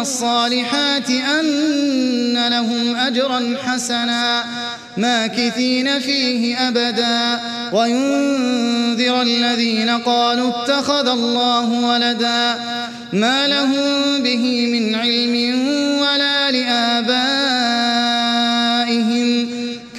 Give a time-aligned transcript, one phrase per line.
[0.00, 4.44] الصالحات أن لهم أجرا حسنا
[4.96, 7.40] ماكثين فيه أبدا.
[7.72, 12.54] وينذر الذين قالوا اتخذ الله ولدا
[13.12, 15.34] ما لهم به من علم
[16.00, 17.29] ولا لآبائهم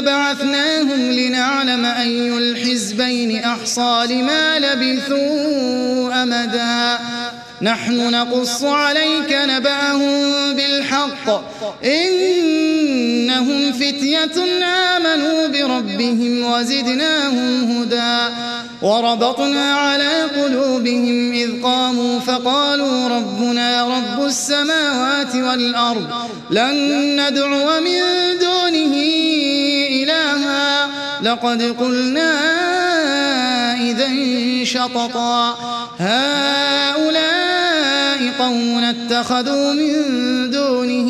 [0.00, 6.98] بعثناهم لنعلم أي الحزبين أحصى لما لبثوا أمدا.
[7.62, 11.26] نحن نقص عليك نبأهم بالحق.
[11.84, 18.34] إنهم فتية آمنوا بربهم وزدناهم هدى.
[18.82, 26.08] وربطنا على قلوبهم إذ قاموا فقالوا ربنا رب السماوات والأرض
[26.50, 26.76] لن
[27.20, 28.00] ندعو من
[28.40, 28.94] دونه
[31.24, 32.32] لقد قلنا
[33.80, 34.10] إذا
[34.64, 35.56] شططا.
[35.98, 37.34] هؤلاء
[38.38, 39.94] قوم اتخذوا من
[40.50, 41.08] دونه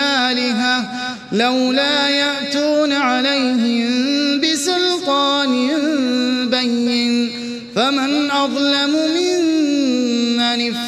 [0.00, 0.84] آلهة
[1.32, 5.70] لولا يأتون عليهم بسلطان
[6.50, 7.30] بين.
[7.76, 10.85] فمن أظلم ممن افترى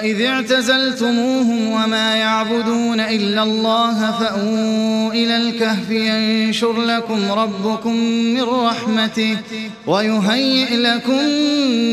[0.00, 7.94] وإذ اعتزلتموهم وما يعبدون إلا الله فأووا إلى الكهف ينشر لكم ربكم
[8.34, 9.36] من رحمته
[9.86, 11.24] ويهيئ لكم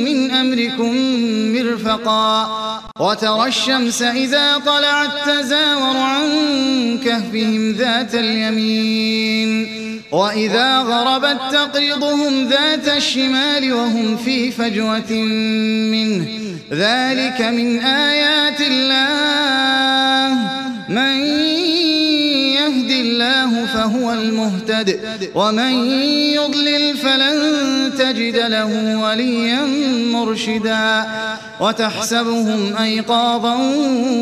[0.06, 0.96] من أمركم
[1.54, 2.50] مرفقا
[3.00, 6.28] وترى الشمس إذا طلعت تزاور عن
[7.06, 9.77] كهفهم ذات اليمين
[10.12, 15.12] وإذا غربت تقرضهم ذات الشمال وهم في فجوة
[15.92, 16.28] منه.
[16.72, 20.40] ذلك من آيات الله.
[20.90, 21.18] من
[22.56, 25.00] يهد الله فهو المهتد.
[25.36, 25.72] ومن
[26.12, 29.62] يضلل فلن تجد له وليا
[30.12, 31.06] مرشدا.
[31.60, 33.56] وتحسبهم أيقاظا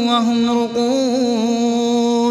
[0.07, 2.15] وهم رقود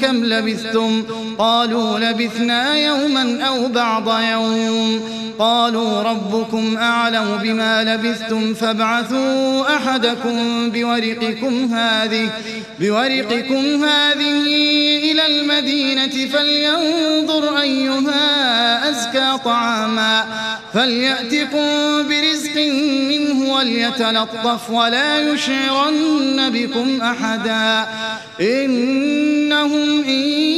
[0.00, 1.02] كم لبثتم
[1.38, 5.00] قالوا لبثنا يوما أو بعض يوم.
[5.38, 12.30] قالوا ربكم أعلم بما لبثتم فابعثوا أحدكم بورقكم هذه
[12.80, 14.46] بورقكم هذه
[15.10, 20.24] إلى المدينة فلينظر أيها أزكى طعاما.
[20.74, 21.68] فليأتكم
[22.08, 22.56] برزق
[23.08, 27.86] منه وليتلطف ولا يشعرن بكم أحدا.
[28.40, 30.57] إنهم إن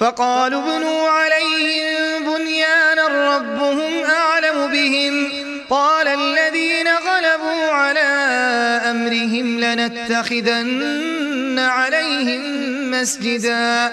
[0.00, 5.28] فقالوا ابنوا عليهم بنيانا ربهم أعلم بهم.
[5.70, 8.00] قال الذين غلبوا على
[8.90, 12.42] أمرهم لنتخذن عليهم
[12.90, 13.92] مسجدا.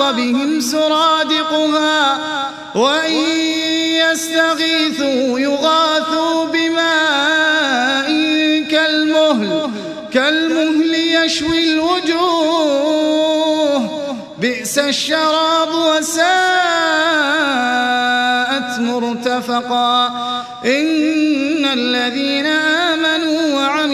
[0.00, 2.18] بهم سرادقها
[2.74, 3.14] وإن
[4.02, 8.08] يستغيثوا يغاثوا بماء
[8.70, 9.70] كالمهل
[10.12, 13.00] كالمهل يشوي الوجوه.
[14.38, 16.30] بئس الشراب وساءت
[18.80, 20.06] مرتفقا.
[20.64, 22.89] إن الذين آمنوا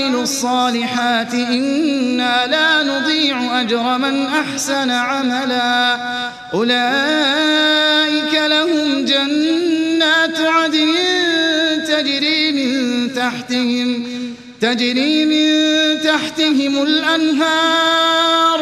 [0.07, 5.97] وعملوا الصالحات إنا لا نضيع أجر من أحسن عملا.
[6.55, 10.95] أولئك لهم جنات عدن
[11.89, 14.07] تجري من تحتهم
[14.61, 15.49] تجري من
[16.03, 18.61] تحتهم الأنهار.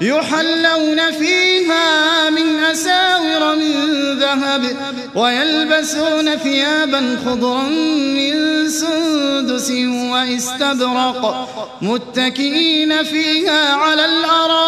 [0.00, 3.74] يحلون فيها من أساور من
[4.18, 4.62] ذهب
[5.14, 7.62] ويلبسون ثيابا خضرا
[8.18, 9.70] من سندس
[10.12, 11.48] واستبرق
[11.82, 14.66] متكئين فيها على الأرائك.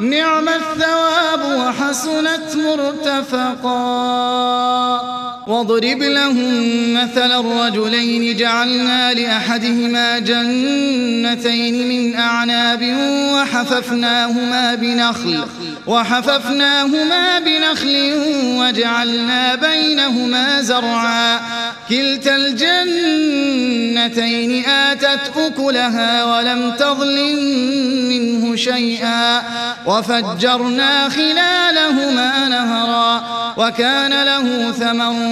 [0.00, 3.82] نعم الثواب وحسنت مرتفقا.
[5.46, 12.82] واضرب لهم مثل الرجلين جعلنا لأحدهما جنتين من أعناب
[13.34, 15.44] وحففناهما بنخل
[15.86, 18.12] وحففناهما بنخل
[18.44, 21.40] وجعلنا بينهما زرعا.
[21.88, 23.44] كلتا الجنتين
[24.64, 27.36] آتت أكلها ولم تظلم
[28.08, 29.42] منه شيئا.
[29.86, 33.22] وفجرنا خلالهما نهرا
[33.56, 35.31] وكان له ثمر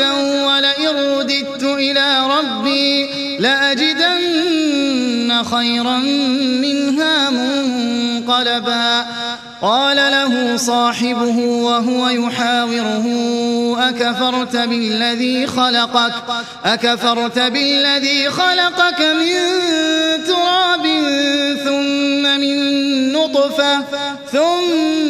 [0.00, 5.98] ولئن رددت إلى ربي لأجدن خيرا
[6.62, 9.06] منها منقلبا.
[9.62, 13.06] قال له صاحبه وهو يحاوره
[13.88, 16.12] أكفرت بالذي خلقك؟
[16.64, 19.36] أكفرت بالذي خلقك من
[20.26, 20.86] تراب
[21.64, 23.78] ثم من نطفة
[24.32, 25.09] ثم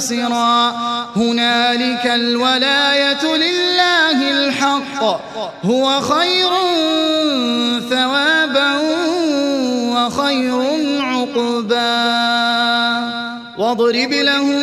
[0.00, 0.74] منتصرا
[1.16, 5.02] هنالك الولاية لله الحق.
[5.64, 6.50] هو خير
[7.90, 8.72] ثوابا
[9.92, 10.60] وخير
[11.00, 11.90] عقبا.
[13.58, 14.60] واضرب لهم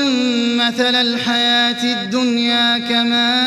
[0.58, 3.47] مثل الحياة الدنيا كماء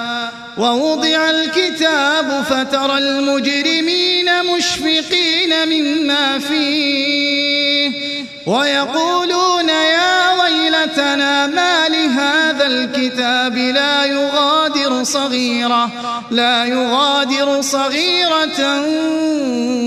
[0.57, 7.91] ووضع الكتاب فترى المجرمين مشفقين مما فيه
[8.45, 15.89] ويقولون يا ويلتنا ما لهذا الكتاب لا يغادر صغيرة
[16.31, 18.79] لا يغادر صغيرة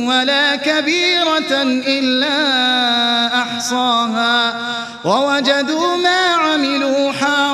[0.08, 2.36] ولا كبيرة إلا
[3.42, 4.54] أحصاها
[5.04, 7.53] ووجدوا ما عملوا حاضرا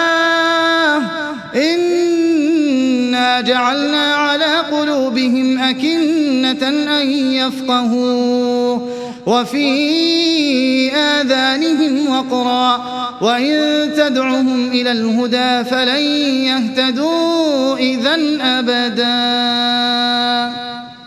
[3.41, 6.67] جعلنا على قلوبهم أكنة
[7.01, 8.79] أن يفقهوا
[9.25, 12.81] وفي آذانهم وقرا
[13.21, 16.01] وإن تدعهم إلى الهدى فلن
[16.45, 20.00] يهتدوا إذا أبدا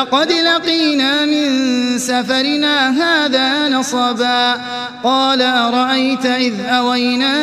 [0.00, 4.60] لقد لقينا من سفرنا هذا نصبا.
[5.04, 7.34] قال أرأيت إذ أوينا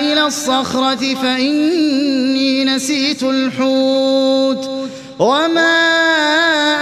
[0.00, 4.90] إلى الصخرة فإني نسيت الحوت.
[5.18, 5.76] وما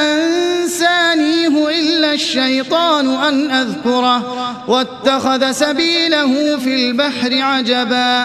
[0.01, 4.35] أنسانيه إلا الشيطان أن أذكره.
[4.69, 8.25] واتخذ سبيله في البحر عجبا.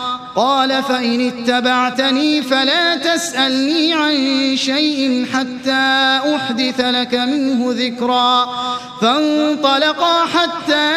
[0.35, 4.13] قال فإن اتبعتني فلا تسألني عن
[4.57, 8.45] شيء حتى أحدث لك منه ذكرا.
[9.01, 10.91] فانطلقا حتى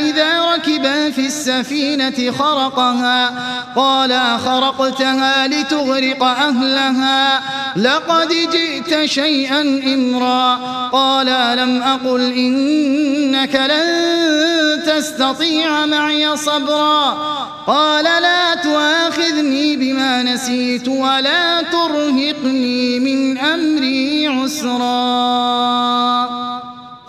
[0.00, 3.30] إذا ركبا في السفينة خرقها.
[3.76, 7.40] قال أخرقتها لتغرق أهلها.
[7.76, 9.60] لقد جئت شيئا
[9.94, 10.54] إمرا.
[10.92, 17.16] قال ألم أقل إنك لن تستطيع معي صبرا.
[17.66, 26.19] قال لا تؤاخذني بما نسيت ولا ترهقني من أمري عسرا.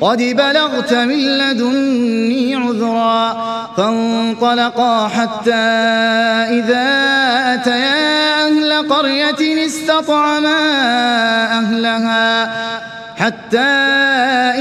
[0.00, 3.36] قد بلغت من لدني عذرا
[3.76, 5.54] فانطلقا حتى
[6.50, 6.86] إذا
[7.54, 10.58] أتيا أهل قرية استطعما
[11.58, 12.50] أهلها
[13.16, 13.58] حتى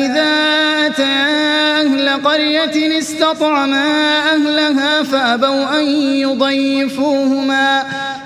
[0.06, 0.32] إذا
[0.86, 3.86] أتيا أهل قرية استطعما
[4.34, 7.84] أهلها فأبوا أن يضيفوهما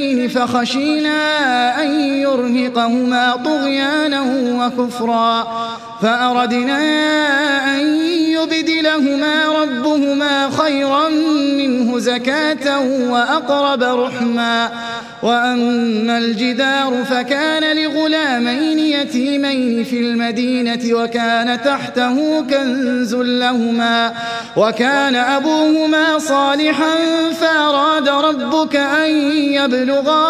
[0.00, 4.20] مؤمنين فخشينا أن يرهقهما طغيانا
[4.66, 5.46] وكفرا
[6.02, 6.78] فأردنا
[7.76, 11.08] أن يبدلهما ربهما خيرا
[11.58, 14.70] منه زكاة وأقرب رحما
[15.22, 24.12] وأما الجدار فكان لغلامين يتيمين في المدينة وكان تحته كنز لهما
[24.56, 26.96] وكان أبوهما صالحا
[27.40, 30.20] فأراد ربك أن يبلغا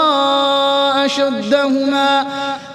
[1.06, 2.26] أشدهما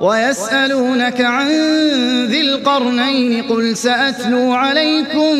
[0.00, 1.48] ويسألونك عن
[2.26, 5.36] ذي القرنين قل سأتلو عليكم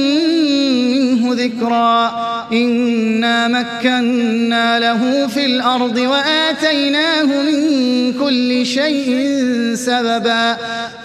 [0.92, 2.12] منه ذكرا
[2.52, 9.36] إنا مكنا له في الأرض وآتيناه من كل شيء
[9.74, 10.56] سببا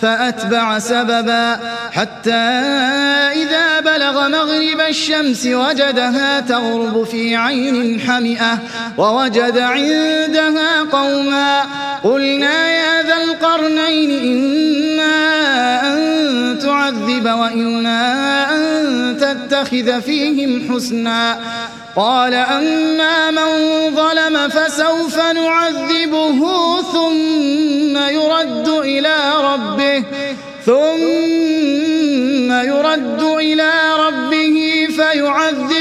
[0.01, 1.59] فأتبع سببا
[1.91, 2.31] حتى
[3.41, 8.59] إذا بلغ مغرب الشمس وجدها تغرب في عين حمئة
[8.97, 11.61] ووجد عندها قوما
[12.03, 13.23] قلنا يا ذا
[14.11, 15.17] إما
[15.93, 18.01] أن تعذب وإما
[18.55, 21.39] أن تتخذ فيهم حسنا.
[21.95, 23.49] قال أما من
[23.95, 26.41] ظلم فسوف نعذبه
[26.81, 30.03] ثم يرد إلى ربه
[30.65, 33.71] ثم يرد إلى
[34.07, 35.80] ربه فيعذبه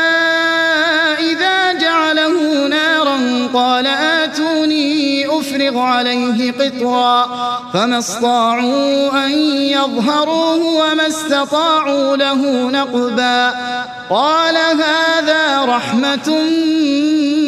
[5.41, 7.25] أفرغ عليه قطرا
[7.73, 9.31] فما استطاعوا أن
[9.75, 13.53] يظهروه وما استطاعوا له نقبا
[14.09, 16.29] قال هذا رحمة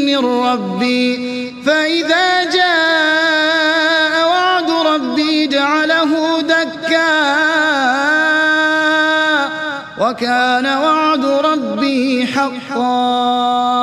[0.05, 7.43] من ربي فإذا جاء وعد ربي جعله دكا
[9.99, 13.82] وكان وعد ربي حقا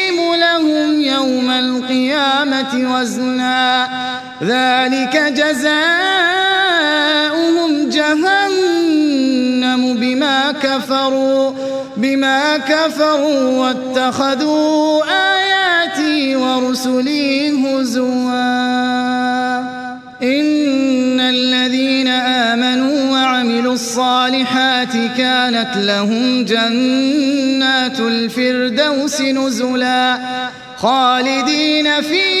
[0.41, 3.87] لهم يوم القيامة وزنا.
[4.43, 5.71] ذلك جزاؤهم
[7.89, 11.51] جهنم بما كفروا
[11.97, 15.03] بما كفروا واتخذوا
[15.37, 17.31] آياتي ورسلي
[17.63, 18.61] هزوا.
[20.23, 20.50] إن
[23.71, 30.19] وعملوا الصالحات كانت لهم جنات الفردوس نزلا
[30.77, 32.40] خالدين فيها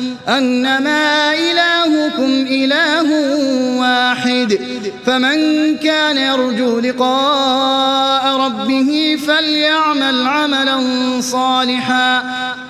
[0.27, 3.09] أنما إلهكم إله
[3.79, 4.59] واحد
[5.05, 5.37] فمن
[5.77, 10.81] كان يرجو لقاء ربه فليعمل عملا
[11.21, 12.23] صالحا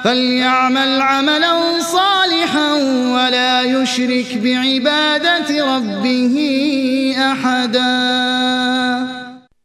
[0.04, 2.74] فليعمل عملا صالحا
[3.14, 6.36] ولا يشرك بعبادة ربه
[7.18, 9.21] أحداً